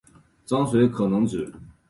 [0.47, 1.53] 章水可能指